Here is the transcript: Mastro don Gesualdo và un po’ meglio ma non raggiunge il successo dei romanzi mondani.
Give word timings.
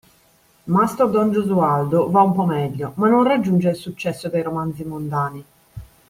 Mastro 0.63 1.05
don 1.15 1.31
Gesualdo 1.35 1.99
và 2.13 2.21
un 2.27 2.33
po’ 2.37 2.43
meglio 2.53 2.87
ma 2.95 3.07
non 3.07 3.21
raggiunge 3.23 3.69
il 3.69 3.75
successo 3.75 4.29
dei 4.29 4.41
romanzi 4.41 4.83
mondani. 4.83 5.45